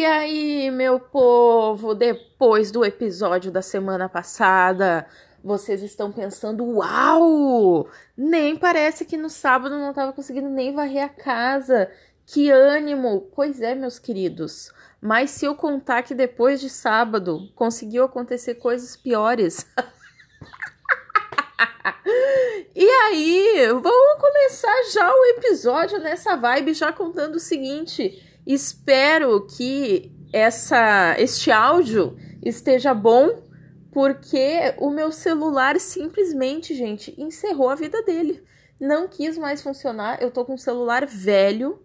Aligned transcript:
E 0.00 0.04
aí, 0.06 0.70
meu 0.70 0.98
povo, 0.98 1.94
depois 1.94 2.70
do 2.70 2.82
episódio 2.82 3.52
da 3.52 3.60
semana 3.60 4.08
passada, 4.08 5.06
vocês 5.44 5.82
estão 5.82 6.10
pensando, 6.10 6.64
uau! 6.64 7.86
Nem 8.16 8.56
parece 8.56 9.04
que 9.04 9.18
no 9.18 9.28
sábado 9.28 9.78
não 9.78 9.90
estava 9.90 10.14
conseguindo 10.14 10.48
nem 10.48 10.74
varrer 10.74 11.04
a 11.04 11.08
casa. 11.10 11.90
Que 12.24 12.50
ânimo! 12.50 13.30
Pois 13.36 13.60
é, 13.60 13.74
meus 13.74 13.98
queridos. 13.98 14.72
Mas 15.02 15.32
se 15.32 15.44
eu 15.44 15.54
contar 15.54 16.02
que 16.02 16.14
depois 16.14 16.62
de 16.62 16.70
sábado 16.70 17.52
conseguiu 17.54 18.04
acontecer 18.04 18.54
coisas 18.54 18.96
piores. 18.96 19.66
e 22.74 22.88
aí, 22.88 23.66
vamos 23.68 24.18
começar 24.18 24.82
já 24.94 25.12
o 25.12 25.24
episódio 25.36 25.98
nessa 25.98 26.36
vibe, 26.36 26.72
já 26.72 26.90
contando 26.90 27.34
o 27.34 27.38
seguinte. 27.38 28.29
Espero 28.46 29.46
que 29.46 30.12
essa 30.32 31.14
este 31.18 31.50
áudio 31.50 32.16
esteja 32.42 32.94
bom, 32.94 33.42
porque 33.92 34.74
o 34.78 34.90
meu 34.90 35.10
celular 35.12 35.78
simplesmente, 35.80 36.74
gente, 36.74 37.14
encerrou 37.20 37.68
a 37.68 37.74
vida 37.74 38.02
dele. 38.02 38.42
Não 38.80 39.08
quis 39.08 39.36
mais 39.36 39.62
funcionar. 39.62 40.22
Eu 40.22 40.30
tô 40.30 40.44
com 40.44 40.54
um 40.54 40.58
celular 40.58 41.06
velho. 41.06 41.82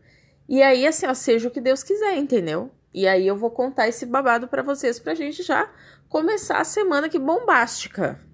E 0.48 0.62
aí, 0.62 0.88
assim, 0.88 1.08
ó, 1.08 1.14
seja 1.14 1.48
o 1.48 1.52
que 1.52 1.60
Deus 1.60 1.84
quiser, 1.84 2.16
entendeu? 2.18 2.72
E 2.94 3.08
aí 3.08 3.28
eu 3.28 3.36
vou 3.36 3.52
contar 3.52 3.90
esse 3.90 4.06
babado 4.06 4.48
para 4.48 4.64
vocês 4.64 5.00
pra 5.00 5.16
gente 5.16 5.44
já 5.44 5.70
começar 6.08 6.60
a 6.60 6.64
semana 6.64 7.10
que 7.10 7.20
bombástica. 7.20 8.25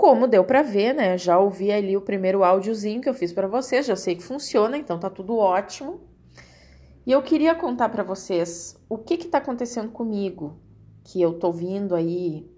Como 0.00 0.26
deu 0.26 0.42
para 0.42 0.62
ver, 0.62 0.94
né? 0.94 1.18
Já 1.18 1.38
ouvi 1.38 1.70
ali 1.70 1.94
o 1.94 2.00
primeiro 2.00 2.42
áudiozinho 2.42 3.02
que 3.02 3.08
eu 3.10 3.12
fiz 3.12 3.34
para 3.34 3.46
vocês, 3.46 3.84
já 3.84 3.94
sei 3.94 4.14
que 4.16 4.22
funciona, 4.22 4.78
então 4.78 4.98
tá 4.98 5.10
tudo 5.10 5.36
ótimo. 5.36 6.00
E 7.06 7.12
eu 7.12 7.22
queria 7.22 7.54
contar 7.54 7.90
para 7.90 8.02
vocês 8.02 8.82
o 8.88 8.96
que 8.96 9.18
que 9.18 9.28
tá 9.28 9.36
acontecendo 9.36 9.90
comigo, 9.90 10.58
que 11.04 11.20
eu 11.20 11.38
tô 11.38 11.52
vindo 11.52 11.94
aí, 11.94 12.50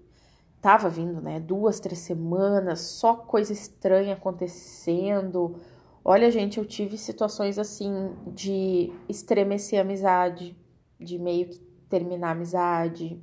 tava 0.61 0.87
vindo, 0.89 1.19
né? 1.19 1.37
Duas, 1.37 1.81
três 1.81 1.99
semanas, 1.99 2.79
só 2.79 3.13
coisa 3.13 3.51
estranha 3.51 4.13
acontecendo. 4.13 5.57
Olha, 6.01 6.31
gente, 6.31 6.59
eu 6.59 6.65
tive 6.65 6.97
situações 6.97 7.59
assim 7.59 8.13
de 8.25 8.89
estremecer 9.09 9.79
a 9.79 9.81
amizade, 9.81 10.55
de 10.97 11.19
meio 11.19 11.49
que 11.49 11.59
terminar 11.89 12.29
a 12.29 12.31
amizade, 12.31 13.21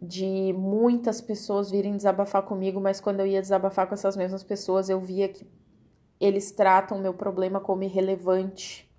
de 0.00 0.54
muitas 0.54 1.20
pessoas 1.20 1.70
virem 1.70 1.94
desabafar 1.94 2.42
comigo, 2.42 2.80
mas 2.80 3.00
quando 3.00 3.20
eu 3.20 3.26
ia 3.26 3.40
desabafar 3.40 3.86
com 3.86 3.92
essas 3.92 4.16
mesmas 4.16 4.42
pessoas, 4.42 4.88
eu 4.88 4.98
via 4.98 5.28
que 5.28 5.46
eles 6.18 6.50
tratam 6.50 6.98
meu 6.98 7.12
problema 7.12 7.60
como 7.60 7.82
irrelevante. 7.82 8.90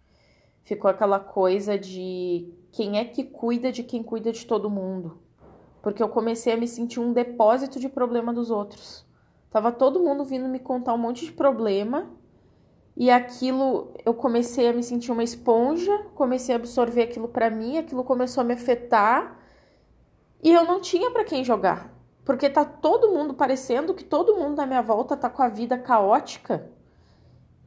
Ficou 0.63 0.91
aquela 0.91 1.19
coisa 1.19 1.77
de 1.77 2.53
quem 2.72 2.99
é 2.99 3.05
que 3.05 3.23
cuida 3.23 3.72
de 3.72 3.81
quem 3.83 4.03
cuida 4.03 4.31
de 4.31 4.45
todo 4.45 4.69
mundo. 4.69 5.17
Porque 5.81 6.03
eu 6.03 6.09
comecei 6.09 6.53
a 6.53 6.57
me 6.57 6.67
sentir 6.67 7.00
um 7.00 7.12
depósito 7.12 7.79
de 7.79 7.89
problema 7.89 8.31
dos 8.31 8.51
outros. 8.51 9.03
Tava 9.50 9.72
todo 9.72 10.00
mundo 10.00 10.23
vindo 10.23 10.47
me 10.47 10.59
contar 10.59 10.94
um 10.94 11.00
monte 11.00 11.25
de 11.25 11.31
problema 11.31 12.12
e 12.95 13.09
aquilo 13.09 13.91
eu 14.06 14.13
comecei 14.13 14.69
a 14.69 14.73
me 14.73 14.83
sentir 14.83 15.12
uma 15.12 15.23
esponja, 15.23 16.06
comecei 16.13 16.53
a 16.53 16.59
absorver 16.59 17.03
aquilo 17.03 17.28
para 17.28 17.50
mim, 17.50 17.79
aquilo 17.79 18.03
começou 18.03 18.41
a 18.41 18.44
me 18.44 18.53
afetar 18.53 19.41
e 20.44 20.52
eu 20.52 20.63
não 20.63 20.81
tinha 20.81 21.12
para 21.12 21.24
quem 21.24 21.44
jogar, 21.44 21.94
porque 22.25 22.50
tá 22.50 22.66
todo 22.66 23.12
mundo 23.12 23.34
parecendo 23.34 23.94
que 23.94 24.03
todo 24.03 24.35
mundo 24.35 24.57
na 24.57 24.66
minha 24.66 24.81
volta 24.81 25.16
tá 25.16 25.29
com 25.29 25.44
a 25.44 25.50
vida 25.50 25.78
caótica 25.78 26.69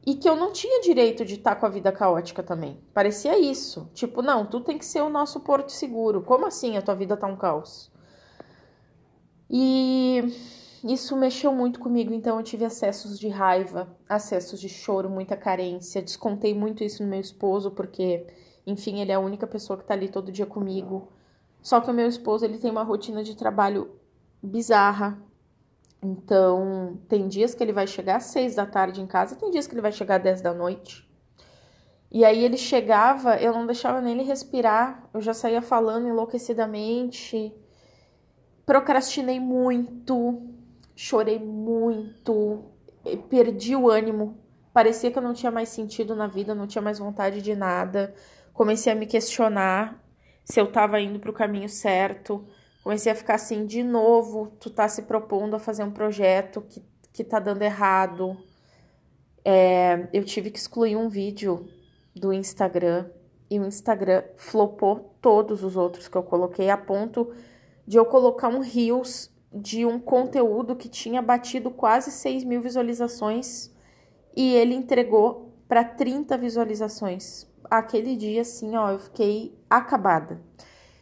e 0.05 0.15
que 0.15 0.29
eu 0.29 0.35
não 0.35 0.51
tinha 0.51 0.81
direito 0.81 1.25
de 1.25 1.35
estar 1.35 1.55
tá 1.55 1.59
com 1.59 1.65
a 1.65 1.69
vida 1.69 1.91
caótica 1.91 2.43
também. 2.43 2.79
Parecia 2.93 3.39
isso, 3.39 3.89
tipo, 3.93 4.21
não, 4.21 4.45
tu 4.45 4.59
tem 4.61 4.77
que 4.77 4.85
ser 4.85 5.01
o 5.01 5.09
nosso 5.09 5.39
porto 5.39 5.71
seguro. 5.71 6.21
Como 6.21 6.45
assim 6.45 6.77
a 6.77 6.81
tua 6.81 6.95
vida 6.95 7.17
tá 7.17 7.25
um 7.25 7.35
caos? 7.35 7.91
E 9.49 10.23
isso 10.83 11.17
mexeu 11.17 11.51
muito 11.51 11.79
comigo, 11.79 12.13
então 12.13 12.37
eu 12.37 12.43
tive 12.43 12.65
acessos 12.65 13.17
de 13.19 13.27
raiva, 13.27 13.87
acessos 14.07 14.59
de 14.59 14.69
choro, 14.69 15.09
muita 15.09 15.35
carência. 15.35 16.01
Descontei 16.01 16.53
muito 16.53 16.83
isso 16.83 17.01
no 17.01 17.09
meu 17.09 17.19
esposo, 17.19 17.71
porque, 17.71 18.27
enfim, 18.67 19.01
ele 19.01 19.11
é 19.11 19.15
a 19.15 19.19
única 19.19 19.47
pessoa 19.47 19.77
que 19.77 19.85
tá 19.85 19.95
ali 19.95 20.09
todo 20.09 20.31
dia 20.31 20.45
comigo. 20.45 21.11
Só 21.65 21.81
que 21.81 21.89
o 21.89 21.93
meu 21.95 22.07
esposo, 22.07 22.45
ele 22.45 22.59
tem 22.59 22.69
uma 22.69 22.83
rotina 22.83 23.23
de 23.23 23.35
trabalho 23.35 23.89
bizarra. 24.39 25.19
Então, 25.99 26.99
tem 27.09 27.27
dias 27.27 27.55
que 27.55 27.63
ele 27.63 27.73
vai 27.73 27.87
chegar 27.87 28.17
às 28.17 28.25
seis 28.25 28.53
da 28.53 28.67
tarde 28.67 29.01
em 29.01 29.07
casa, 29.07 29.35
tem 29.35 29.49
dias 29.49 29.65
que 29.65 29.73
ele 29.73 29.81
vai 29.81 29.91
chegar 29.91 30.17
às 30.17 30.21
dez 30.21 30.41
da 30.41 30.53
noite. 30.53 31.09
E 32.11 32.23
aí 32.23 32.43
ele 32.43 32.55
chegava, 32.55 33.37
eu 33.37 33.51
não 33.51 33.65
deixava 33.65 33.99
nem 33.99 34.13
ele 34.13 34.21
respirar, 34.21 35.09
eu 35.11 35.19
já 35.19 35.33
saía 35.33 35.59
falando 35.59 36.07
enlouquecidamente. 36.07 37.51
Procrastinei 38.63 39.39
muito, 39.39 40.43
chorei 40.95 41.39
muito, 41.39 42.63
perdi 43.27 43.75
o 43.75 43.89
ânimo. 43.89 44.37
Parecia 44.71 45.09
que 45.09 45.17
eu 45.17 45.23
não 45.23 45.33
tinha 45.33 45.51
mais 45.51 45.69
sentido 45.69 46.15
na 46.15 46.27
vida, 46.27 46.53
não 46.53 46.67
tinha 46.67 46.81
mais 46.83 46.99
vontade 46.99 47.41
de 47.41 47.55
nada. 47.55 48.13
Comecei 48.53 48.93
a 48.93 48.95
me 48.95 49.07
questionar 49.07 50.04
se 50.45 50.61
eu 50.61 50.71
tava 50.71 51.01
indo 51.01 51.19
para 51.19 51.31
o 51.31 51.33
caminho 51.33 51.67
certo. 51.67 52.45
Comecei 52.83 53.11
a 53.11 53.15
ficar 53.15 53.35
assim, 53.35 53.65
de 53.65 53.83
novo, 53.83 54.53
tu 54.59 54.69
tá 54.69 54.87
se 54.87 55.01
propondo 55.01 55.55
a 55.55 55.59
fazer 55.59 55.83
um 55.83 55.91
projeto 55.91 56.61
que, 56.61 56.85
que 57.11 57.23
tá 57.23 57.39
dando 57.39 57.63
errado. 57.63 58.37
É, 59.43 60.07
eu 60.13 60.23
tive 60.23 60.51
que 60.51 60.59
excluir 60.59 60.95
um 60.95 61.09
vídeo 61.09 61.67
do 62.15 62.31
Instagram 62.31 63.09
e 63.49 63.59
o 63.59 63.65
Instagram 63.65 64.23
flopou 64.37 65.17
todos 65.19 65.63
os 65.63 65.75
outros 65.75 66.07
que 66.07 66.15
eu 66.15 66.23
coloquei 66.23 66.69
a 66.69 66.77
ponto 66.77 67.33
de 67.85 67.97
eu 67.97 68.05
colocar 68.05 68.47
um 68.47 68.59
Reels 68.59 69.31
de 69.51 69.85
um 69.85 69.99
conteúdo 69.99 70.75
que 70.75 70.89
tinha 70.89 71.21
batido 71.21 71.71
quase 71.71 72.11
6 72.11 72.43
mil 72.43 72.61
visualizações 72.61 73.73
e 74.35 74.53
ele 74.53 74.75
entregou 74.75 75.53
para 75.67 75.83
30 75.83 76.37
visualizações 76.37 77.47
aquele 77.69 78.15
dia, 78.15 78.41
assim, 78.41 78.75
ó, 78.75 78.91
eu 78.91 78.99
fiquei 78.99 79.57
acabada. 79.69 80.41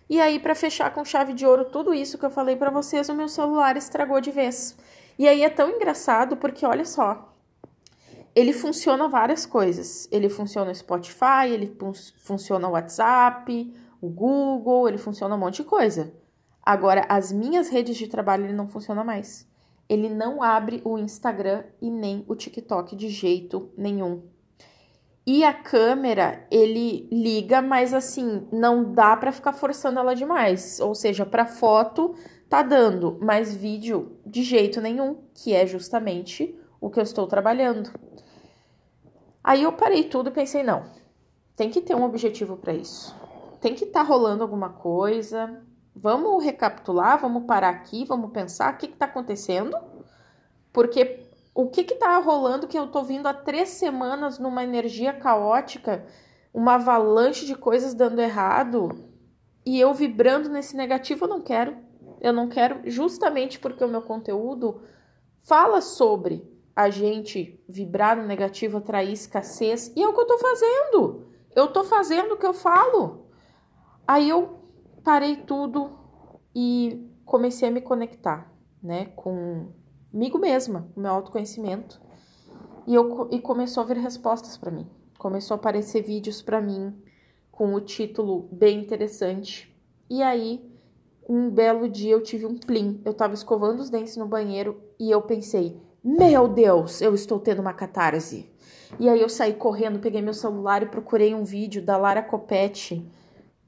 E 0.10 0.20
aí, 0.20 0.40
para 0.40 0.54
fechar 0.54 0.94
com 0.94 1.04
chave 1.04 1.34
de 1.34 1.46
ouro 1.46 1.66
tudo 1.66 1.94
isso 1.94 2.18
que 2.18 2.26
eu 2.26 2.30
falei 2.30 2.56
para 2.56 2.70
vocês, 2.70 3.10
o 3.10 3.16
meu 3.16 3.28
celular 3.28 3.78
estragou 3.78 4.20
de 4.22 4.32
vez. 4.32 4.78
E 5.18 5.28
aí 5.28 5.44
é 5.44 5.50
tão 5.50 5.70
engraçado 5.70 6.38
porque, 6.38 6.66
olha 6.66 6.86
só, 6.86 7.34
ele 8.36 8.52
funciona 8.52 9.08
várias 9.08 9.46
coisas. 9.46 10.08
Ele 10.12 10.30
funciona 10.30 10.72
o 10.72 10.76
Spotify, 10.76 11.50
ele 11.52 11.76
funciona 12.18 12.68
o 12.68 12.72
WhatsApp, 12.72 13.74
o 14.02 14.10
Google, 14.10 14.88
ele 14.88 14.98
funciona 14.98 15.36
um 15.36 15.40
monte 15.40 15.58
de 15.58 15.64
coisa. 15.64 16.14
Agora, 16.66 17.06
as 17.10 17.32
minhas 17.32 17.70
redes 17.70 17.96
de 17.96 18.08
trabalho 18.08 18.46
ele 18.46 18.54
não 18.54 18.68
funciona 18.68 19.04
mais. 19.04 19.48
Ele 19.88 20.10
não 20.10 20.42
abre 20.42 20.82
o 20.84 20.98
Instagram 20.98 21.64
e 21.82 21.90
nem 21.90 22.24
o 22.28 22.36
TikTok 22.36 22.96
de 22.96 23.10
jeito 23.10 23.72
nenhum. 23.78 24.24
E 25.26 25.44
a 25.44 25.54
câmera, 25.54 26.46
ele 26.52 27.08
liga, 27.10 27.62
mas 27.62 27.94
assim, 27.94 28.46
não 28.52 28.92
dá 28.92 29.16
para 29.16 29.32
ficar 29.32 29.54
forçando 29.54 30.00
ela 30.00 30.14
demais. 30.14 30.82
Ou 30.82 30.94
seja, 30.94 31.26
para 31.26 31.46
foto 31.46 32.14
tá 32.50 32.62
dando, 32.62 33.18
mas 33.22 33.56
vídeo 33.56 34.20
de 34.26 34.44
jeito 34.44 34.82
nenhum, 34.82 35.24
que 35.34 35.54
é 35.54 35.66
justamente 35.66 36.60
o 36.80 36.90
que 36.90 37.00
eu 37.00 37.04
estou 37.04 37.26
trabalhando. 37.26 37.90
Aí 39.42 39.64
eu 39.64 39.72
parei 39.72 40.04
tudo 40.04 40.30
e 40.30 40.34
pensei, 40.34 40.62
não, 40.62 40.84
tem 41.56 41.70
que 41.70 41.82
ter 41.82 41.96
um 41.96 42.04
objetivo 42.04 42.58
para 42.58 42.74
isso. 42.74 43.16
Tem 43.62 43.74
que 43.74 43.86
estar 43.86 44.02
tá 44.02 44.06
rolando 44.06 44.44
alguma 44.44 44.70
coisa. 44.70 45.64
Vamos 45.96 46.44
recapitular, 46.44 47.18
vamos 47.20 47.46
parar 47.46 47.70
aqui, 47.70 48.04
vamos 48.04 48.32
pensar 48.32 48.74
o 48.74 48.78
que 48.78 48.88
está 48.88 49.06
acontecendo. 49.06 49.78
Porque 50.74 51.23
o 51.54 51.70
que 51.70 51.84
que 51.84 51.96
tá 51.96 52.18
rolando 52.18 52.68
que 52.68 52.78
eu 52.78 52.88
tô 52.88 53.04
vindo 53.04 53.28
há 53.28 53.34
três 53.34 53.70
semanas 53.70 54.40
numa 54.40 54.64
energia 54.64 55.14
caótica, 55.14 56.06
uma 56.54 56.76
avalanche 56.76 57.46
de 57.46 57.56
coisas 57.56 57.94
dando 57.94 58.20
errado 58.20 58.90
e 59.66 59.80
eu 59.80 59.94
vibrando 59.94 60.50
nesse 60.50 60.76
negativo, 60.76 61.26
eu 61.26 61.30
não 61.30 61.42
quero. 61.42 61.78
Eu 62.20 62.34
não 62.34 62.48
quero, 62.48 62.90
justamente 62.90 63.60
porque 63.60 63.84
o 63.84 63.88
meu 63.88 64.02
conteúdo 64.02 64.82
fala 65.42 65.82
sobre 65.82 66.50
a 66.76 66.90
gente 66.90 67.62
vibrar 67.68 68.16
no 68.16 68.26
negativo, 68.26 68.78
atrair 68.78 69.12
escassez, 69.12 69.92
e 69.96 70.02
é 70.02 70.08
o 70.08 70.14
que 70.14 70.22
eu 70.22 70.28
tô 70.28 70.38
fazendo. 70.38 71.28
Eu 71.56 71.68
tô 71.68 71.84
fazendo 71.84 72.34
o 72.34 72.38
que 72.38 72.46
eu 72.46 72.54
falo. 72.54 73.28
Aí 74.08 74.30
eu 74.30 74.60
parei 75.04 75.36
tudo 75.36 76.00
e 76.56 77.10
comecei 77.26 77.68
a 77.68 77.72
me 77.72 77.82
conectar, 77.82 78.52
né, 78.82 79.06
comigo 80.14 80.38
mesma, 80.38 80.88
com 80.94 81.02
meu 81.02 81.12
autoconhecimento. 81.12 82.00
E 82.86 82.94
eu 82.94 83.28
e 83.32 83.40
começou 83.40 83.82
a 83.82 83.86
vir 83.88 83.98
respostas 83.98 84.56
para 84.56 84.70
mim. 84.70 84.88
Começou 85.18 85.56
a 85.56 85.58
aparecer 85.58 86.04
vídeos 86.04 86.40
para 86.40 86.62
mim 86.62 86.96
com 87.52 87.74
o 87.74 87.82
título 87.82 88.48
bem 88.52 88.80
interessante. 88.80 89.76
E 90.08 90.22
aí, 90.22 90.64
um 91.28 91.50
belo 91.50 91.90
dia 91.90 92.12
eu 92.12 92.22
tive 92.22 92.46
um 92.46 92.56
plim. 92.56 93.02
Eu 93.04 93.14
tava 93.16 93.34
escovando 93.34 93.80
os 93.80 93.90
dentes 93.90 94.16
no 94.16 94.28
banheiro 94.28 94.80
e 95.00 95.10
eu 95.10 95.22
pensei: 95.24 95.82
"Meu 96.04 96.48
Deus, 96.48 97.02
eu 97.02 97.16
estou 97.16 97.40
tendo 97.40 97.62
uma 97.62 97.74
catarse". 97.74 98.54
E 99.00 99.10
aí 99.10 99.20
eu 99.20 99.30
saí 99.30 99.54
correndo, 99.54 100.00
peguei 100.00 100.22
meu 100.22 100.36
celular 100.36 100.84
e 100.84 100.88
procurei 100.88 101.34
um 101.34 101.44
vídeo 101.44 101.84
da 101.84 101.98
Lara 101.98 102.22
Copete 102.22 103.10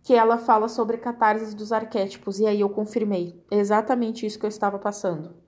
que 0.03 0.13
ela 0.13 0.37
fala 0.37 0.67
sobre 0.67 0.97
catarses 0.97 1.55
dos 1.55 1.71
arquétipos, 1.71 2.39
e 2.39 2.45
aí 2.45 2.61
eu 2.61 2.69
confirmei 2.69 3.43
exatamente 3.49 4.23
isso 4.23 4.37
que 4.37 4.45
eu 4.45 4.49
estava 4.49 4.77
passando. 4.77 5.44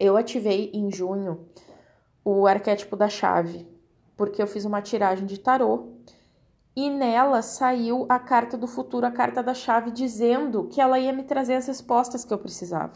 Eu 0.00 0.16
ativei 0.16 0.70
em 0.72 0.90
junho 0.90 1.46
o 2.24 2.46
arquétipo 2.46 2.96
da 2.96 3.06
chave, 3.06 3.68
porque 4.16 4.42
eu 4.42 4.46
fiz 4.46 4.64
uma 4.64 4.80
tiragem 4.80 5.26
de 5.26 5.38
tarô 5.38 5.90
e 6.74 6.88
nela 6.88 7.42
saiu 7.42 8.06
a 8.08 8.18
carta 8.18 8.56
do 8.56 8.66
futuro, 8.66 9.04
a 9.04 9.10
carta 9.10 9.42
da 9.42 9.52
chave, 9.52 9.90
dizendo 9.90 10.68
que 10.68 10.80
ela 10.80 10.98
ia 10.98 11.12
me 11.12 11.24
trazer 11.24 11.54
as 11.54 11.66
respostas 11.66 12.24
que 12.24 12.32
eu 12.32 12.38
precisava. 12.38 12.94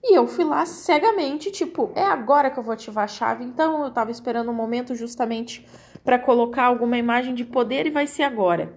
E 0.00 0.16
eu 0.16 0.28
fui 0.28 0.44
lá 0.44 0.64
cegamente, 0.64 1.50
tipo, 1.50 1.90
é 1.96 2.04
agora 2.04 2.50
que 2.52 2.58
eu 2.58 2.62
vou 2.62 2.72
ativar 2.72 3.04
a 3.04 3.08
chave. 3.08 3.42
Então 3.42 3.82
eu 3.82 3.90
tava 3.90 4.12
esperando 4.12 4.50
um 4.50 4.54
momento 4.54 4.94
justamente 4.94 5.66
para 6.04 6.20
colocar 6.20 6.64
alguma 6.64 6.96
imagem 6.96 7.34
de 7.34 7.44
poder 7.44 7.86
e 7.86 7.90
vai 7.90 8.06
ser 8.06 8.22
agora. 8.22 8.76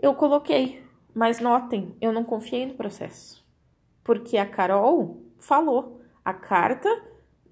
Eu 0.00 0.14
coloquei, 0.14 0.82
mas 1.14 1.38
notem, 1.38 1.94
eu 2.00 2.12
não 2.12 2.24
confiei 2.24 2.64
no 2.64 2.74
processo. 2.74 3.44
Porque 4.02 4.38
a 4.38 4.46
Carol 4.46 5.22
falou, 5.38 6.01
a 6.24 6.32
carta 6.32 6.88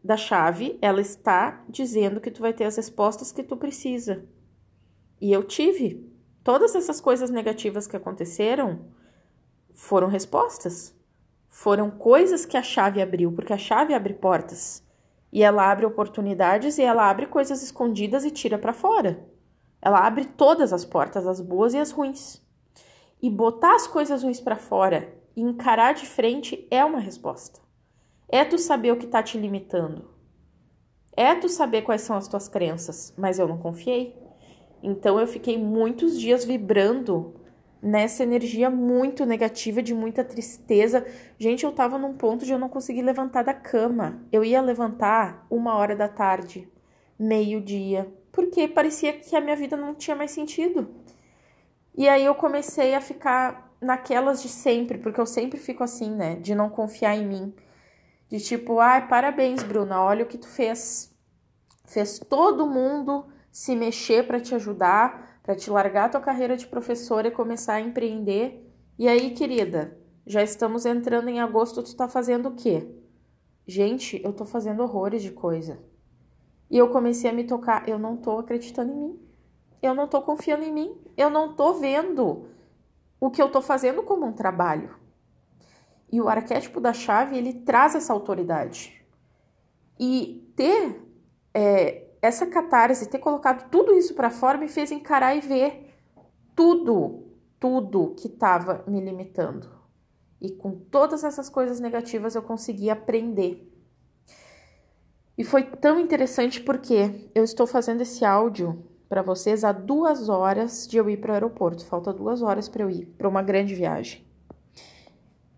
da 0.02 0.17
chave, 0.17 0.78
ela 0.81 1.00
está 1.00 1.62
dizendo 1.69 2.20
que 2.20 2.31
tu 2.31 2.40
vai 2.40 2.52
ter 2.52 2.64
as 2.64 2.76
respostas 2.76 3.32
que 3.32 3.43
tu 3.43 3.56
precisa. 3.56 4.25
E 5.20 5.32
eu 5.32 5.43
tive. 5.43 6.08
Todas 6.43 6.75
essas 6.75 7.00
coisas 7.00 7.31
negativas 7.31 7.87
que 7.87 7.96
aconteceram 7.96 8.87
foram 9.75 10.08
respostas. 10.08 10.96
Foram 11.49 11.90
coisas 11.90 12.46
que 12.46 12.56
a 12.56 12.62
chave 12.62 13.02
abriu, 13.02 13.32
porque 13.32 13.52
a 13.52 13.58
chave 13.58 13.93
abre 13.93 14.14
portas. 14.14 14.82
E 15.32 15.43
ela 15.43 15.70
abre 15.70 15.84
oportunidades 15.84 16.78
e 16.78 16.82
ela 16.82 17.08
abre 17.08 17.26
coisas 17.26 17.62
escondidas 17.62 18.25
e 18.25 18.31
tira 18.31 18.58
para 18.58 18.72
fora. 18.72 19.28
Ela 19.82 20.06
abre 20.06 20.25
todas 20.25 20.72
as 20.72 20.84
portas, 20.84 21.26
as 21.26 21.40
boas 21.40 21.75
e 21.75 21.78
as 21.78 21.90
ruins. 21.90 22.43
E 23.20 23.28
botar 23.28 23.75
as 23.75 23.87
coisas 23.87 24.22
ruins 24.22 24.40
para 24.40 24.56
fora 24.56 25.14
e 25.37 25.43
encarar 25.43 25.93
de 25.93 26.06
frente 26.06 26.67
é 26.70 26.84
uma 26.84 27.00
resposta. 27.00 27.61
É 28.32 28.44
tu 28.44 28.59
saber 28.59 28.93
o 28.93 28.97
que 28.97 29.09
tá 29.09 29.23
te 29.23 29.37
limitando. 29.37 30.09
É 31.17 31.35
tu 31.35 31.49
saber 31.49 31.82
quais 31.82 32.03
são 32.03 32.17
as 32.17 32.29
tuas 32.29 32.49
crenças, 32.49 33.12
mas 33.19 33.38
eu 33.38 33.49
não 33.49 33.59
confiei. 33.59 34.17
Então 34.82 35.19
eu 35.19 35.27
fiquei 35.27 35.59
muitos 35.59 36.19
dias 36.19 36.44
vibrando 36.44 37.35
nessa 37.82 38.23
energia 38.23 38.71
muito 38.71 39.27
negativa, 39.27 39.82
de 39.82 39.93
muita 39.93 40.23
tristeza. 40.23 41.05
Gente, 41.38 41.65
eu 41.65 41.73
tava 41.73 41.99
num 41.99 42.15
ponto 42.15 42.44
de 42.44 42.53
eu 42.53 42.59
não 42.59 42.69
conseguir 42.69 43.03
levantar 43.03 43.43
da 43.43 43.53
cama. 43.53 44.23
Eu 44.31 44.44
ia 44.44 44.61
levantar 44.61 45.44
uma 45.50 45.75
hora 45.75 45.97
da 45.97 46.09
tarde, 46.09 46.69
meio-dia, 47.19 48.12
porque 48.31 48.69
parecia 48.69 49.12
que 49.12 49.35
a 49.35 49.41
minha 49.41 49.56
vida 49.56 49.77
não 49.77 49.93
tinha 49.93 50.15
mais 50.15 50.31
sentido. 50.31 50.88
E 51.97 52.09
aí 52.09 52.25
eu 52.25 52.35
comecei 52.37 52.94
a 52.94 53.00
ficar 53.00 53.75
naquelas 53.81 54.41
de 54.41 54.49
sempre, 54.49 54.99
porque 54.99 55.21
eu 55.21 55.27
sempre 55.27 55.59
fico 55.59 55.82
assim, 55.82 56.15
né? 56.15 56.37
De 56.37 56.55
não 56.55 56.71
confiar 56.71 57.17
em 57.17 57.27
mim. 57.27 57.55
De 58.31 58.38
tipo, 58.38 58.79
ai, 58.79 59.09
parabéns, 59.09 59.65
Bruna, 59.65 60.00
olha 60.00 60.25
o 60.25 60.29
que 60.29 60.38
tu 60.38 60.47
fez. 60.47 61.12
Fez 61.85 62.21
todo 62.21 62.65
mundo 62.65 63.27
se 63.50 63.75
mexer 63.75 64.25
para 64.25 64.41
te 64.41 64.55
ajudar, 64.55 65.41
para 65.43 65.56
te 65.56 65.69
largar 65.69 66.12
tua 66.12 66.21
carreira 66.21 66.56
de 66.56 66.69
professora 66.69 67.27
e 67.27 67.32
começar 67.32 67.75
a 67.75 67.81
empreender. 67.81 68.73
E 68.97 69.09
aí, 69.09 69.32
querida, 69.32 69.99
já 70.25 70.44
estamos 70.44 70.87
entrando 70.87 71.29
em 71.29 71.41
agosto, 71.41 71.82
tu 71.82 71.97
tá 71.97 72.06
fazendo 72.06 72.50
o 72.50 72.55
quê? 72.55 72.88
Gente, 73.67 74.21
eu 74.23 74.32
tô 74.32 74.44
fazendo 74.44 74.85
horrores 74.85 75.23
de 75.23 75.32
coisa. 75.32 75.82
E 76.71 76.79
eu 76.79 76.88
comecei 76.88 77.29
a 77.29 77.32
me 77.32 77.43
tocar, 77.43 77.88
eu 77.88 77.99
não 77.99 78.17
tô 78.17 78.38
acreditando 78.38 78.93
em 78.93 78.97
mim. 78.97 79.21
Eu 79.82 79.93
não 79.93 80.06
tô 80.06 80.23
confiando 80.23 80.62
em 80.62 80.73
mim. 80.73 80.97
Eu 81.17 81.31
não 81.31 81.56
tô 81.56 81.73
vendo 81.75 82.47
o 83.19 83.29
que 83.29 83.43
eu 83.43 83.50
tô 83.50 83.61
fazendo 83.61 84.05
como 84.05 84.25
um 84.25 84.32
trabalho. 84.32 84.94
E 86.12 86.20
o 86.20 86.28
arquétipo 86.28 86.80
da 86.80 86.92
chave, 86.92 87.36
ele 87.36 87.52
traz 87.52 87.94
essa 87.94 88.12
autoridade. 88.12 89.04
E 89.98 90.50
ter 90.56 91.00
é, 91.54 92.08
essa 92.20 92.46
catarse, 92.46 93.08
ter 93.08 93.18
colocado 93.18 93.70
tudo 93.70 93.94
isso 93.94 94.14
para 94.14 94.30
fora, 94.30 94.58
me 94.58 94.68
fez 94.68 94.90
encarar 94.90 95.36
e 95.36 95.40
ver 95.40 95.94
tudo, 96.54 97.28
tudo 97.58 98.14
que 98.18 98.26
estava 98.26 98.84
me 98.86 99.00
limitando. 99.00 99.68
E 100.40 100.50
com 100.50 100.72
todas 100.72 101.22
essas 101.22 101.48
coisas 101.48 101.78
negativas 101.80 102.34
eu 102.34 102.42
consegui 102.42 102.90
aprender 102.90 103.70
e 105.40 105.44
foi 105.44 105.62
tão 105.62 105.98
interessante 105.98 106.60
porque 106.60 107.30
eu 107.34 107.42
estou 107.42 107.66
fazendo 107.66 108.02
esse 108.02 108.26
áudio 108.26 108.84
para 109.08 109.22
vocês 109.22 109.64
há 109.64 109.72
duas 109.72 110.28
horas 110.28 110.86
de 110.86 110.98
eu 110.98 111.08
ir 111.08 111.16
para 111.16 111.30
o 111.30 111.32
aeroporto. 111.32 111.82
Falta 111.86 112.12
duas 112.12 112.42
horas 112.42 112.68
para 112.68 112.82
eu 112.82 112.90
ir 112.90 113.06
para 113.16 113.26
uma 113.26 113.40
grande 113.40 113.74
viagem. 113.74 114.22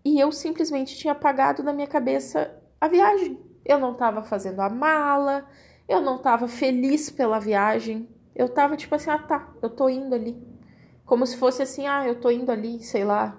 E 0.03 0.19
eu 0.19 0.31
simplesmente 0.31 0.97
tinha 0.97 1.13
apagado 1.13 1.63
na 1.63 1.73
minha 1.73 1.87
cabeça 1.87 2.53
a 2.79 2.87
viagem. 2.87 3.39
Eu 3.65 3.79
não 3.79 3.93
estava 3.93 4.21
fazendo 4.23 4.59
a 4.59 4.69
mala, 4.69 5.47
eu 5.87 6.01
não 6.01 6.17
estava 6.17 6.47
feliz 6.47 7.09
pela 7.09 7.39
viagem. 7.39 8.09
Eu 8.35 8.47
estava 8.47 8.75
tipo 8.75 8.93
assim, 8.95 9.09
ah 9.09 9.19
tá, 9.19 9.53
eu 9.61 9.69
tô 9.69 9.87
indo 9.87 10.13
ali. 10.13 10.41
Como 11.05 11.25
se 11.25 11.37
fosse 11.37 11.61
assim, 11.61 11.87
ah, 11.87 12.07
eu 12.07 12.19
tô 12.19 12.29
indo 12.31 12.51
ali, 12.51 12.81
sei 12.83 13.03
lá, 13.03 13.37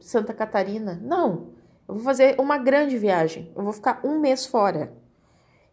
Santa 0.00 0.32
Catarina. 0.32 1.00
Não, 1.02 1.50
eu 1.88 1.94
vou 1.94 2.02
fazer 2.02 2.38
uma 2.38 2.58
grande 2.58 2.96
viagem. 2.96 3.52
Eu 3.56 3.62
vou 3.62 3.72
ficar 3.72 4.00
um 4.04 4.18
mês 4.20 4.46
fora. 4.46 4.92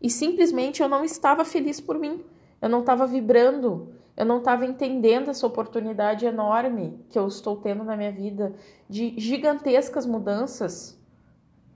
E 0.01 0.09
simplesmente 0.09 0.81
eu 0.81 0.89
não 0.89 1.03
estava 1.03 1.45
feliz 1.45 1.79
por 1.79 1.97
mim. 1.97 2.23
Eu 2.61 2.69
não 2.69 2.79
estava 2.79 3.05
vibrando, 3.05 3.93
eu 4.15 4.25
não 4.25 4.37
estava 4.37 4.65
entendendo 4.65 5.29
essa 5.29 5.47
oportunidade 5.47 6.25
enorme 6.25 7.03
que 7.09 7.17
eu 7.17 7.27
estou 7.27 7.57
tendo 7.57 7.83
na 7.83 7.97
minha 7.97 8.11
vida 8.11 8.53
de 8.87 9.13
gigantescas 9.19 10.05
mudanças, 10.05 10.99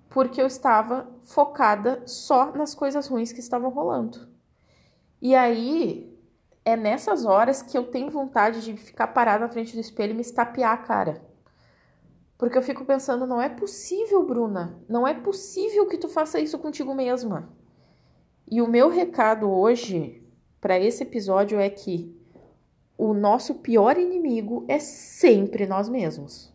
porque 0.09 0.41
eu 0.41 0.47
estava 0.47 1.09
focada 1.23 2.01
só 2.05 2.51
nas 2.51 2.75
coisas 2.75 3.07
ruins 3.07 3.31
que 3.31 3.39
estavam 3.39 3.69
rolando. 3.69 4.27
E 5.21 5.35
aí 5.35 6.15
é 6.63 6.75
nessas 6.75 7.25
horas 7.25 7.61
que 7.61 7.77
eu 7.77 7.85
tenho 7.85 8.11
vontade 8.11 8.63
de 8.63 8.77
ficar 8.77 9.07
parada 9.07 9.45
na 9.45 9.51
frente 9.51 9.73
do 9.73 9.79
espelho 9.79 10.11
e 10.11 10.15
me 10.15 10.21
estapear 10.21 10.73
a 10.73 10.77
cara. 10.77 11.21
Porque 12.37 12.57
eu 12.57 12.61
fico 12.61 12.85
pensando, 12.85 13.25
não 13.25 13.41
é 13.41 13.49
possível, 13.49 14.23
Bruna, 14.23 14.79
não 14.87 15.07
é 15.07 15.13
possível 15.13 15.87
que 15.87 15.97
tu 15.97 16.07
faça 16.07 16.39
isso 16.39 16.59
contigo 16.59 16.93
mesma. 16.93 17.49
E 18.49 18.61
o 18.61 18.67
meu 18.67 18.89
recado 18.89 19.49
hoje 19.49 20.23
para 20.61 20.79
esse 20.79 21.03
episódio 21.03 21.59
é 21.59 21.69
que 21.69 22.16
o 22.97 23.13
nosso 23.13 23.55
pior 23.55 23.97
inimigo 23.97 24.65
é 24.67 24.79
sempre 24.79 25.65
nós 25.65 25.87
mesmos. 25.87 26.53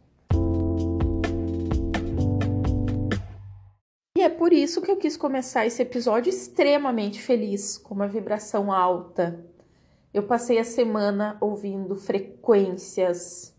E 4.16 4.20
é 4.20 4.28
por 4.28 4.52
isso 4.52 4.82
que 4.82 4.90
eu 4.90 4.96
quis 4.96 5.16
começar 5.16 5.66
esse 5.66 5.80
episódio 5.82 6.30
extremamente 6.30 7.20
feliz, 7.22 7.78
com 7.78 7.94
uma 7.94 8.08
vibração 8.08 8.72
alta. 8.72 9.44
Eu 10.12 10.24
passei 10.24 10.58
a 10.58 10.64
semana 10.64 11.38
ouvindo 11.40 11.94
frequências, 11.94 13.56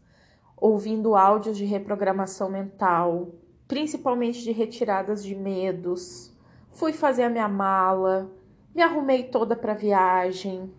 ouvindo 0.55 1.15
áudios 1.15 1.57
de 1.57 1.65
reprogramação 1.65 2.49
mental, 2.49 3.33
principalmente 3.67 4.43
de 4.43 4.51
retiradas 4.51 5.23
de 5.23 5.33
medos 5.33 6.33
fui 6.73 6.91
fazer 6.91 7.23
a 7.23 7.29
minha 7.29 7.47
mala, 7.47 8.31
me 8.75 8.81
arrumei 8.81 9.23
toda 9.23 9.55
para 9.55 9.73
viagem, 9.73 10.71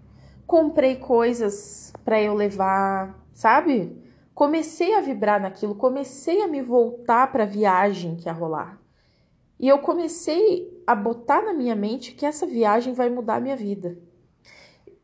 comprei 0.46 0.96
coisas 0.96 1.92
para 2.04 2.20
eu 2.20 2.34
levar, 2.34 3.18
sabe? 3.32 3.96
Comecei 4.34 4.94
a 4.94 5.00
vibrar 5.00 5.40
naquilo, 5.40 5.74
comecei 5.74 6.42
a 6.42 6.48
me 6.48 6.60
voltar 6.60 7.30
para 7.30 7.44
a 7.44 7.46
viagem 7.46 8.16
que 8.16 8.28
ia 8.28 8.32
rolar. 8.32 8.80
E 9.58 9.68
eu 9.68 9.78
comecei 9.78 10.82
a 10.86 10.94
botar 10.94 11.42
na 11.42 11.52
minha 11.52 11.74
mente 11.76 12.12
que 12.12 12.26
essa 12.26 12.46
viagem 12.46 12.92
vai 12.92 13.08
mudar 13.08 13.36
a 13.36 13.40
minha 13.40 13.56
vida. 13.56 13.96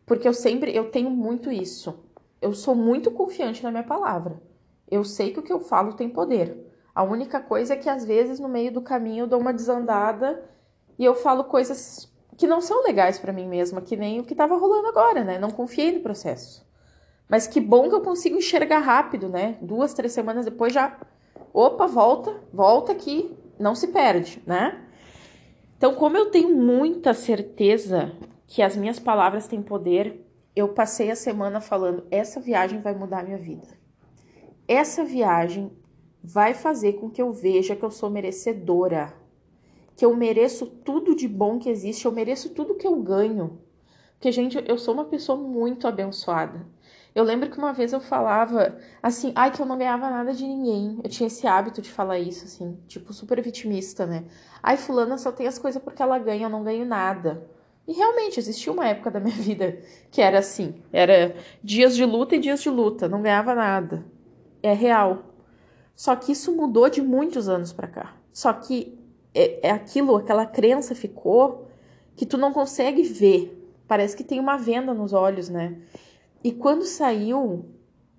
Porque 0.05 0.27
eu 0.27 0.35
sempre, 0.35 0.75
eu 0.75 0.91
tenho 0.91 1.09
muito 1.11 1.53
isso. 1.53 2.05
Eu 2.43 2.53
sou 2.53 2.75
muito 2.75 3.11
confiante 3.11 3.63
na 3.63 3.71
minha 3.71 3.85
palavra. 3.85 4.43
Eu 4.91 5.05
sei 5.05 5.33
que 5.33 5.39
o 5.39 5.43
que 5.43 5.53
eu 5.53 5.61
falo 5.61 5.93
tem 5.93 6.09
poder. 6.09 6.67
A 6.93 7.05
única 7.05 7.41
coisa 7.41 7.75
é 7.75 7.77
que 7.77 7.89
às 7.89 8.05
vezes 8.05 8.41
no 8.41 8.49
meio 8.49 8.73
do 8.73 8.83
caminho 8.83 9.23
eu 9.23 9.29
dou 9.29 9.41
uma 9.41 9.55
desandada 9.55 10.45
e 10.99 11.05
eu 11.05 11.15
falo 11.15 11.45
coisas 11.45 12.10
que 12.41 12.47
não 12.47 12.63
são 12.63 12.83
legais 12.83 13.19
para 13.19 13.35
mim 13.35 13.47
mesma, 13.47 13.83
que 13.83 13.95
nem 13.95 14.19
o 14.19 14.25
que 14.25 14.33
estava 14.33 14.57
rolando 14.57 14.89
agora, 14.89 15.23
né? 15.23 15.39
Não 15.39 15.51
confiei 15.51 15.93
no 15.93 16.01
processo. 16.01 16.67
Mas 17.29 17.47
que 17.47 17.61
bom 17.61 17.87
que 17.87 17.95
eu 17.95 18.01
consigo 18.01 18.39
enxergar 18.39 18.79
rápido, 18.79 19.29
né? 19.29 19.59
Duas, 19.61 19.93
três 19.93 20.15
semanas 20.15 20.47
depois 20.47 20.73
já. 20.73 20.99
Opa, 21.53 21.87
volta, 21.87 22.35
volta 22.51 22.93
aqui, 22.93 23.37
não 23.59 23.75
se 23.75 23.89
perde, 23.89 24.43
né? 24.47 24.83
Então, 25.77 25.95
como 25.95 26.17
eu 26.17 26.31
tenho 26.31 26.57
muita 26.57 27.13
certeza 27.13 28.11
que 28.47 28.63
as 28.63 28.75
minhas 28.75 28.99
palavras 28.99 29.47
têm 29.47 29.61
poder, 29.61 30.27
eu 30.57 30.71
passei 30.71 31.11
a 31.11 31.17
semana 31.17 31.61
falando: 31.61 32.07
essa 32.11 32.41
viagem 32.41 32.81
vai 32.81 32.95
mudar 32.95 33.21
a 33.21 33.23
minha 33.23 33.37
vida. 33.37 33.69
Essa 34.67 35.05
viagem 35.05 35.71
vai 36.25 36.55
fazer 36.55 36.95
com 36.95 37.11
que 37.11 37.21
eu 37.21 37.33
veja 37.33 37.77
que 37.77 37.85
eu 37.85 37.91
sou 37.91 38.09
merecedora, 38.09 39.13
que 40.01 40.07
eu 40.07 40.17
mereço 40.17 40.65
tudo 40.65 41.15
de 41.15 41.29
bom 41.29 41.59
que 41.59 41.69
existe, 41.69 42.07
eu 42.07 42.11
mereço 42.11 42.55
tudo 42.55 42.75
que 42.75 42.87
eu 42.87 42.97
ganho. 43.03 43.61
Porque, 44.15 44.33
gente, 44.33 44.57
eu 44.67 44.79
sou 44.79 44.95
uma 44.95 45.05
pessoa 45.05 45.37
muito 45.37 45.87
abençoada. 45.87 46.67
Eu 47.15 47.23
lembro 47.23 47.51
que 47.51 47.59
uma 47.59 47.75
vez 47.75 47.93
eu 47.93 48.01
falava 48.01 48.79
assim, 49.03 49.31
ai, 49.35 49.51
que 49.51 49.61
eu 49.61 49.67
não 49.67 49.77
ganhava 49.77 50.09
nada 50.09 50.33
de 50.33 50.43
ninguém. 50.47 50.99
Eu 51.05 51.11
tinha 51.11 51.27
esse 51.27 51.47
hábito 51.47 51.83
de 51.83 51.91
falar 51.91 52.19
isso, 52.19 52.47
assim, 52.47 52.79
tipo, 52.89 53.13
super 53.13 53.43
vitimista, 53.43 54.07
né? 54.07 54.25
Ai, 54.63 54.79
fulana 54.79 55.19
só 55.19 55.31
tem 55.31 55.47
as 55.47 55.59
coisas 55.59 55.83
porque 55.83 56.03
ela 56.03 56.19
ganha, 56.19 56.47
eu 56.47 56.51
não 56.51 56.65
ganho 56.65 56.87
nada. 56.87 57.47
E 57.87 57.93
realmente 57.93 58.41
existia 58.41 58.73
uma 58.73 58.89
época 58.89 59.11
da 59.11 59.21
minha 59.21 59.37
vida 59.37 59.83
que 60.11 60.23
era 60.23 60.39
assim, 60.39 60.83
era 60.91 61.37
dias 61.63 61.95
de 61.95 62.07
luta 62.07 62.37
e 62.37 62.39
dias 62.39 62.63
de 62.63 62.71
luta, 62.71 63.07
não 63.07 63.21
ganhava 63.21 63.55
nada. 63.55 64.03
É 64.63 64.73
real. 64.73 65.25
Só 65.95 66.17
que 66.17 66.33
isso 66.33 66.57
mudou 66.57 66.89
de 66.89 67.03
muitos 67.03 67.51
anos 67.51 67.71
para 67.71 67.87
cá. 67.87 68.17
Só 68.33 68.51
que 68.55 68.99
é, 69.35 69.69
é 69.69 69.71
aquilo, 69.71 70.17
aquela 70.17 70.47
crença 70.47 70.95
ficou 70.95 71.69
que 72.17 72.27
tu 72.27 72.37
não 72.37 72.53
consegue 72.53 73.03
ver. 73.03 73.57
Parece 73.87 74.17
que 74.17 74.25
tem 74.25 74.39
uma 74.39 74.57
venda 74.57 74.95
nos 74.95 75.13
olhos, 75.13 75.49
né? 75.49 75.81
E 76.43 76.53
quando 76.53 76.85
saiu, 76.85 77.67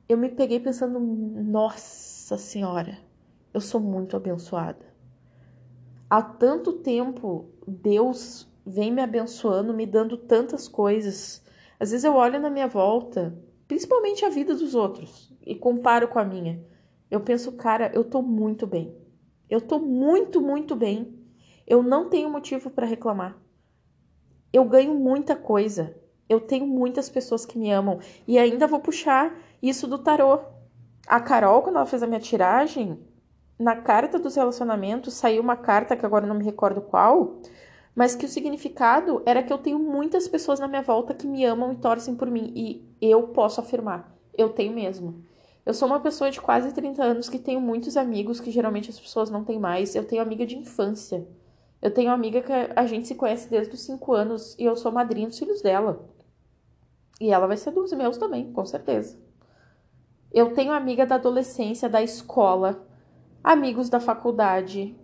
eu 0.07 0.17
me 0.17 0.29
peguei 0.29 0.59
pensando: 0.59 0.99
nossa 0.99 2.37
senhora, 2.37 2.97
eu 3.53 3.61
sou 3.61 3.79
muito 3.79 4.15
abençoada. 4.15 4.85
Há 6.09 6.21
tanto 6.21 6.73
tempo 6.73 7.45
Deus 7.65 8.49
vem 8.65 8.91
me 8.91 9.01
abençoando, 9.01 9.73
me 9.73 9.85
dando 9.85 10.17
tantas 10.17 10.67
coisas. 10.67 11.41
Às 11.79 11.91
vezes 11.91 12.03
eu 12.03 12.15
olho 12.15 12.39
na 12.39 12.49
minha 12.49 12.67
volta, 12.67 13.33
principalmente 13.67 14.25
a 14.25 14.29
vida 14.29 14.53
dos 14.53 14.75
outros, 14.75 15.33
e 15.45 15.55
comparo 15.55 16.07
com 16.07 16.19
a 16.19 16.25
minha. 16.25 16.63
Eu 17.09 17.21
penso, 17.21 17.53
cara, 17.53 17.91
eu 17.93 18.03
tô 18.03 18.21
muito 18.21 18.67
bem. 18.67 18.93
Eu 19.51 19.59
tô 19.59 19.79
muito, 19.79 20.39
muito 20.39 20.77
bem. 20.77 21.13
Eu 21.67 21.83
não 21.83 22.09
tenho 22.09 22.29
motivo 22.29 22.69
para 22.69 22.87
reclamar. 22.87 23.37
Eu 24.53 24.63
ganho 24.63 24.95
muita 24.95 25.35
coisa. 25.35 25.93
Eu 26.29 26.39
tenho 26.39 26.65
muitas 26.65 27.09
pessoas 27.09 27.45
que 27.45 27.59
me 27.59 27.69
amam. 27.69 27.99
E 28.25 28.39
ainda 28.39 28.65
vou 28.65 28.79
puxar 28.79 29.37
isso 29.61 29.87
do 29.87 29.97
tarô. 29.97 30.39
A 31.05 31.19
Carol, 31.19 31.61
quando 31.63 31.75
ela 31.75 31.85
fez 31.85 32.01
a 32.01 32.07
minha 32.07 32.21
tiragem, 32.21 32.97
na 33.59 33.75
carta 33.75 34.17
dos 34.17 34.35
relacionamentos 34.35 35.15
saiu 35.15 35.41
uma 35.41 35.57
carta 35.57 35.97
que 35.97 36.05
agora 36.05 36.25
não 36.25 36.35
me 36.35 36.45
recordo 36.45 36.81
qual, 36.81 37.41
mas 37.93 38.15
que 38.15 38.25
o 38.25 38.29
significado 38.29 39.21
era 39.25 39.43
que 39.43 39.51
eu 39.51 39.57
tenho 39.57 39.77
muitas 39.77 40.29
pessoas 40.29 40.61
na 40.61 40.67
minha 40.67 40.81
volta 40.81 41.13
que 41.13 41.27
me 41.27 41.43
amam 41.43 41.73
e 41.73 41.75
torcem 41.75 42.15
por 42.15 42.31
mim. 42.31 42.53
E 42.55 42.95
eu 43.01 43.27
posso 43.27 43.59
afirmar, 43.59 44.17
eu 44.37 44.47
tenho 44.47 44.73
mesmo. 44.73 45.25
Eu 45.65 45.73
sou 45.73 45.87
uma 45.87 45.99
pessoa 45.99 46.31
de 46.31 46.41
quase 46.41 46.73
30 46.73 47.03
anos 47.03 47.29
que 47.29 47.37
tenho 47.37 47.61
muitos 47.61 47.95
amigos 47.95 48.39
que 48.39 48.49
geralmente 48.49 48.89
as 48.89 48.99
pessoas 48.99 49.29
não 49.29 49.43
têm 49.43 49.59
mais. 49.59 49.95
Eu 49.95 50.05
tenho 50.05 50.21
amiga 50.21 50.45
de 50.45 50.57
infância. 50.57 51.27
Eu 51.81 51.91
tenho 51.91 52.11
amiga 52.11 52.41
que 52.41 52.51
a 52.51 52.85
gente 52.85 53.07
se 53.07 53.15
conhece 53.15 53.49
desde 53.49 53.73
os 53.73 53.81
5 53.81 54.13
anos 54.13 54.55
e 54.57 54.65
eu 54.65 54.75
sou 54.75 54.91
madrinha 54.91 55.27
dos 55.27 55.37
filhos 55.37 55.61
dela. 55.61 56.07
E 57.19 57.31
ela 57.31 57.47
vai 57.47 57.57
ser 57.57 57.71
dos 57.71 57.91
meus 57.93 58.17
também, 58.17 58.51
com 58.51 58.65
certeza. 58.65 59.19
Eu 60.31 60.53
tenho 60.53 60.71
amiga 60.71 61.05
da 61.05 61.15
adolescência, 61.15 61.89
da 61.89 62.01
escola, 62.01 62.87
amigos 63.43 63.89
da 63.89 63.99
faculdade. 63.99 64.95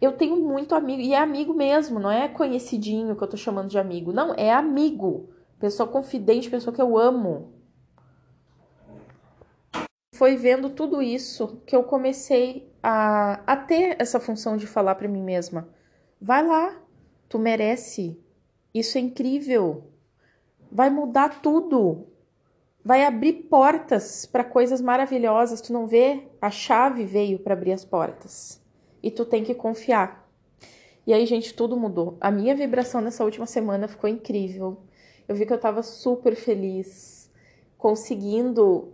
Eu 0.00 0.12
tenho 0.12 0.36
muito 0.36 0.74
amigo, 0.74 1.00
e 1.00 1.14
é 1.14 1.18
amigo 1.18 1.54
mesmo, 1.54 1.98
não 1.98 2.10
é 2.10 2.28
conhecidinho 2.28 3.16
que 3.16 3.24
eu 3.24 3.28
tô 3.28 3.36
chamando 3.36 3.68
de 3.68 3.78
amigo. 3.78 4.12
Não, 4.12 4.34
é 4.34 4.52
amigo. 4.52 5.30
Pessoa 5.58 5.88
confidente, 5.88 6.50
pessoa 6.50 6.74
que 6.74 6.82
eu 6.82 6.98
amo. 6.98 7.53
Foi 10.14 10.36
vendo 10.36 10.70
tudo 10.70 11.02
isso 11.02 11.62
que 11.66 11.74
eu 11.76 11.84
comecei 11.84 12.72
a, 12.82 13.40
a 13.46 13.56
ter 13.56 13.96
essa 13.98 14.18
função 14.18 14.56
de 14.56 14.66
falar 14.66 14.94
para 14.94 15.08
mim 15.08 15.22
mesma: 15.22 15.68
vai 16.20 16.44
lá, 16.44 16.80
tu 17.28 17.38
merece. 17.38 18.18
Isso 18.72 18.98
é 18.98 19.00
incrível 19.00 19.94
vai 20.74 20.90
mudar 20.90 21.40
tudo. 21.40 22.08
Vai 22.84 23.04
abrir 23.04 23.44
portas 23.48 24.26
para 24.26 24.42
coisas 24.42 24.80
maravilhosas. 24.80 25.60
Tu 25.60 25.72
não 25.72 25.86
vê? 25.86 26.24
A 26.42 26.50
chave 26.50 27.04
veio 27.04 27.38
para 27.38 27.54
abrir 27.54 27.72
as 27.72 27.84
portas. 27.84 28.60
E 29.00 29.10
tu 29.10 29.24
tem 29.24 29.44
que 29.44 29.54
confiar. 29.54 30.28
E 31.06 31.12
aí, 31.12 31.24
gente, 31.26 31.54
tudo 31.54 31.76
mudou. 31.76 32.18
A 32.20 32.30
minha 32.30 32.56
vibração 32.56 33.00
nessa 33.00 33.24
última 33.24 33.46
semana 33.46 33.86
ficou 33.86 34.10
incrível. 34.10 34.78
Eu 35.28 35.36
vi 35.36 35.46
que 35.46 35.52
eu 35.52 35.60
tava 35.60 35.82
super 35.82 36.34
feliz, 36.34 37.30
conseguindo 37.78 38.92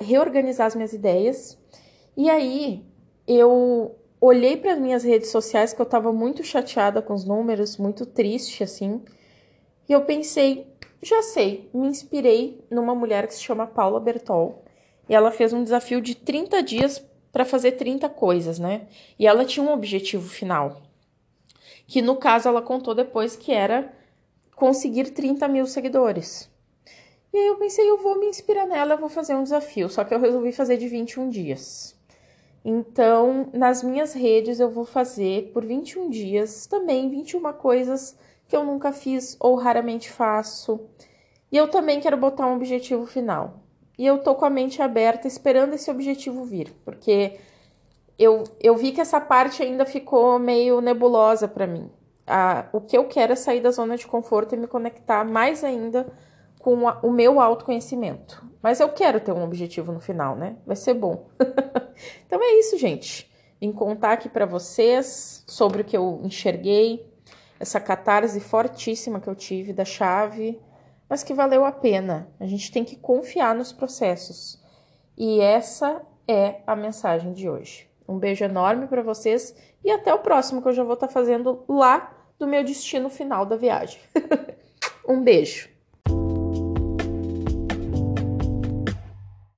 reorganizar 0.00 0.66
as 0.66 0.74
minhas 0.74 0.92
ideias. 0.92 1.58
E 2.16 2.28
aí, 2.28 2.84
eu 3.26 3.96
olhei 4.20 4.56
para 4.56 4.72
as 4.72 4.78
minhas 4.78 5.04
redes 5.04 5.30
sociais 5.30 5.72
que 5.72 5.80
eu 5.80 5.86
tava 5.86 6.12
muito 6.12 6.42
chateada 6.42 7.00
com 7.00 7.14
os 7.14 7.24
números, 7.24 7.76
muito 7.76 8.04
triste 8.04 8.64
assim. 8.64 9.02
E 9.88 9.92
eu 9.92 10.02
pensei, 10.02 10.66
já 11.02 11.22
sei, 11.22 11.70
me 11.72 11.86
inspirei 11.86 12.64
numa 12.70 12.94
mulher 12.94 13.26
que 13.26 13.34
se 13.34 13.42
chama 13.42 13.66
Paula 13.66 14.00
Bertol. 14.00 14.64
E 15.08 15.14
ela 15.14 15.30
fez 15.30 15.52
um 15.52 15.62
desafio 15.62 16.00
de 16.00 16.14
30 16.14 16.62
dias 16.62 17.02
para 17.32 17.44
fazer 17.44 17.72
30 17.72 18.08
coisas, 18.08 18.58
né? 18.58 18.88
E 19.18 19.26
ela 19.26 19.44
tinha 19.44 19.64
um 19.64 19.72
objetivo 19.72 20.28
final. 20.28 20.82
Que 21.86 22.02
no 22.02 22.16
caso 22.16 22.48
ela 22.48 22.60
contou 22.60 22.94
depois 22.94 23.36
que 23.36 23.52
era 23.52 23.92
conseguir 24.54 25.12
30 25.12 25.46
mil 25.48 25.66
seguidores. 25.66 26.50
E 27.32 27.36
aí 27.36 27.46
eu 27.46 27.56
pensei, 27.56 27.88
eu 27.88 27.98
vou 27.98 28.18
me 28.18 28.26
inspirar 28.26 28.66
nela, 28.66 28.94
eu 28.94 28.98
vou 28.98 29.08
fazer 29.08 29.34
um 29.34 29.42
desafio. 29.42 29.88
Só 29.88 30.04
que 30.04 30.14
eu 30.14 30.20
resolvi 30.20 30.52
fazer 30.52 30.76
de 30.76 30.88
21 30.88 31.28
dias. 31.28 31.96
Então, 32.64 33.48
nas 33.52 33.82
minhas 33.82 34.12
redes 34.12 34.60
eu 34.60 34.70
vou 34.70 34.84
fazer 34.84 35.50
por 35.52 35.64
21 35.64 36.10
dias 36.10 36.66
também 36.66 37.08
21 37.08 37.52
coisas 37.54 38.16
que 38.46 38.56
eu 38.56 38.64
nunca 38.64 38.92
fiz 38.92 39.36
ou 39.38 39.54
raramente 39.54 40.10
faço. 40.10 40.80
E 41.50 41.56
eu 41.56 41.68
também 41.68 42.00
quero 42.00 42.16
botar 42.16 42.46
um 42.46 42.56
objetivo 42.56 43.06
final. 43.06 43.60
E 43.98 44.06
eu 44.06 44.18
tô 44.18 44.34
com 44.34 44.44
a 44.44 44.50
mente 44.50 44.80
aberta 44.80 45.26
esperando 45.26 45.74
esse 45.74 45.90
objetivo 45.90 46.44
vir, 46.44 46.72
porque 46.84 47.38
eu, 48.18 48.44
eu 48.60 48.76
vi 48.76 48.92
que 48.92 49.00
essa 49.00 49.20
parte 49.20 49.62
ainda 49.62 49.84
ficou 49.84 50.38
meio 50.38 50.80
nebulosa 50.80 51.48
para 51.48 51.66
mim. 51.66 51.90
Ah, 52.26 52.66
o 52.72 52.80
que 52.80 52.96
eu 52.96 53.04
quero 53.04 53.32
é 53.32 53.36
sair 53.36 53.60
da 53.60 53.70
zona 53.70 53.96
de 53.96 54.06
conforto 54.06 54.54
e 54.54 54.58
me 54.58 54.66
conectar 54.66 55.24
mais 55.24 55.64
ainda 55.64 56.06
com 56.58 56.88
a, 56.88 56.98
o 57.02 57.10
meu 57.10 57.40
autoconhecimento. 57.40 58.44
Mas 58.62 58.80
eu 58.80 58.88
quero 58.88 59.20
ter 59.20 59.32
um 59.32 59.44
objetivo 59.44 59.92
no 59.92 60.00
final, 60.00 60.36
né? 60.36 60.56
Vai 60.66 60.76
ser 60.76 60.94
bom. 60.94 61.28
então 62.26 62.42
é 62.42 62.58
isso, 62.58 62.76
gente. 62.76 63.30
Em 63.60 63.72
contar 63.72 64.12
aqui 64.12 64.28
para 64.28 64.46
vocês 64.46 65.44
sobre 65.46 65.82
o 65.82 65.84
que 65.84 65.96
eu 65.96 66.20
enxerguei, 66.22 67.08
essa 67.58 67.80
catarse 67.80 68.38
fortíssima 68.40 69.20
que 69.20 69.28
eu 69.28 69.34
tive 69.34 69.72
da 69.72 69.84
chave, 69.84 70.60
mas 71.08 71.22
que 71.22 71.34
valeu 71.34 71.64
a 71.64 71.72
pena. 71.72 72.28
A 72.38 72.46
gente 72.46 72.70
tem 72.70 72.84
que 72.84 72.96
confiar 72.96 73.54
nos 73.54 73.72
processos. 73.72 74.62
E 75.16 75.40
essa 75.40 76.02
é 76.26 76.60
a 76.66 76.76
mensagem 76.76 77.32
de 77.32 77.48
hoje. 77.48 77.88
Um 78.08 78.18
beijo 78.18 78.44
enorme 78.44 78.86
para 78.86 79.02
vocês 79.02 79.54
e 79.84 79.90
até 79.90 80.12
o 80.12 80.20
próximo 80.20 80.62
que 80.62 80.68
eu 80.68 80.72
já 80.72 80.84
vou 80.84 80.94
estar 80.94 81.08
tá 81.08 81.12
fazendo 81.12 81.64
lá 81.68 82.14
do 82.38 82.46
meu 82.46 82.62
destino 82.62 83.10
final 83.10 83.44
da 83.44 83.56
viagem. 83.56 84.00
um 85.08 85.22
beijo. 85.22 85.77